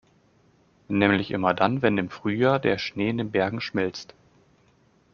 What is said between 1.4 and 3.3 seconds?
dann, wenn im Frühjahr der Schnee in den